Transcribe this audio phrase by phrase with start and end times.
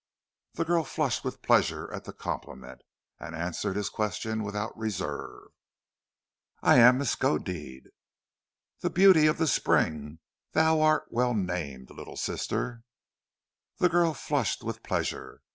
[0.55, 2.81] The girl flushed with pleasure at the compliment,
[3.19, 5.49] and answered his question without reserve.
[6.63, 7.91] "I am Miskodeed."
[8.79, 10.17] "The Beauty of the Spring!
[10.53, 12.81] Then thou art well named, little sister!"
[13.77, 15.43] The girl flushed with pleasure.